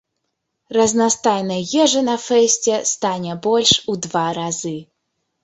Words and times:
Разнастайнай 0.77 1.61
ежы 1.83 2.01
на 2.07 2.15
фэсце 2.23 2.75
стане 2.93 3.37
больш 3.45 3.77
у 3.95 3.97
два 4.09 4.27
разы. 4.41 4.75